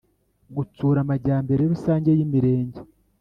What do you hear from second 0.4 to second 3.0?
gutsura amajyambere rusange y Imirenge